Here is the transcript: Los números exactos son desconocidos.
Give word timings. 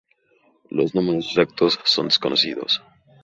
Los 0.71 0.95
números 0.95 1.27
exactos 1.29 1.79
son 1.83 2.07
desconocidos. 2.07 2.81